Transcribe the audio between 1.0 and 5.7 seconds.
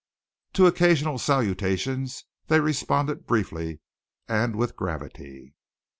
salutations they responded briefly and with gravity.